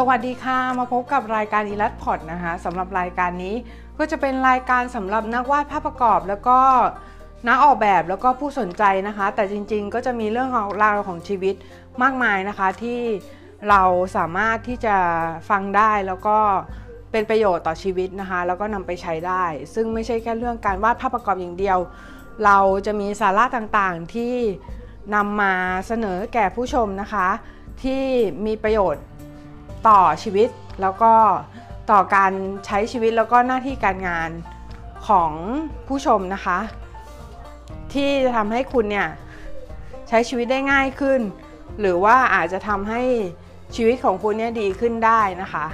[0.00, 3.54] สวัสดีค่ะ มาพบกับรายการอีลัดพอดนะคะสำหรับรายการนี้
[3.98, 6.58] ก็จะเป็นรายการสำหรับนักวาดภาพประกอบ แล้วก็
[7.48, 10.50] นักออกแบบแล้วก็ผู้สนใจนะคะ แต่จริงๆ ก็จะมีเรื่อง
[10.84, 11.54] ราวของชีวิต
[12.02, 13.00] มากมายนะคะที่
[13.68, 13.82] เรา
[14.16, 14.96] สามารถที่จะ
[15.50, 16.38] ฟังได้แล้วก็
[17.12, 19.44] เป็นประโยชน์ต่อชีวิตนะคะ แล้วก็นำไปใช้ได้
[19.74, 21.78] ซึ่งไม่ใช่แค่เรื่องการวาดภาพประกอบอย่างเดียว
[22.44, 24.34] เราจะมีสาระต่างๆที่
[25.14, 25.54] นำมา
[25.86, 27.28] เสนอแก่ผู้ชมนะคะ
[27.82, 28.02] ที่
[28.46, 29.04] มีประโยชน์
[29.88, 30.48] ต่อชีวิต
[30.80, 31.12] แล้วก็
[31.90, 32.32] ต่อการ
[32.66, 34.30] ใช้ชีวิตแล้วก็หน้าที่การงาน
[35.08, 35.32] ของ
[35.86, 36.58] ผู้ชมนะคะ
[37.92, 39.08] ที่จะทำให้คุณเนี่ย
[40.08, 41.20] ใช้ชีวิตได้ง่ายขึ้น
[41.80, 43.02] หรือว่าอาจจะทำให้
[43.76, 45.66] ชีวิตของคุณเนี่ยดีขึ้นได้นะคะ